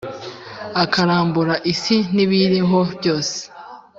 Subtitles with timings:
[0.83, 3.37] akarambura isi n’ibiyiriho byose,